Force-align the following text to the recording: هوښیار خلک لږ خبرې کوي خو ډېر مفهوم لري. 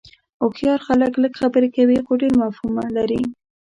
هوښیار 0.39 0.79
خلک 0.87 1.13
لږ 1.23 1.33
خبرې 1.41 1.69
کوي 1.75 1.97
خو 2.05 2.13
ډېر 2.21 2.33
مفهوم 2.43 2.75
لري. 2.97 3.21